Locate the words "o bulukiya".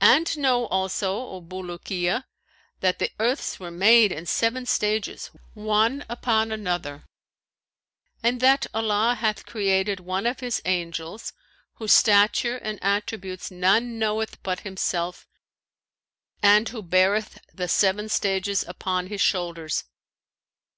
1.16-2.24